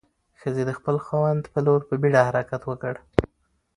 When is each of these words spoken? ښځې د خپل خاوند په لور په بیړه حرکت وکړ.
ښځې 0.39 0.63
د 0.65 0.71
خپل 0.77 0.95
خاوند 1.05 1.43
په 1.53 1.59
لور 1.65 1.81
په 1.89 1.95
بیړه 2.01 2.21
حرکت 2.27 2.61
وکړ. 2.65 2.93